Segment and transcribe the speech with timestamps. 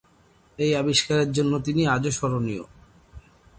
[0.59, 2.63] এই আবিষ্কারের জন্য তিনি আজও স্মরণীয়।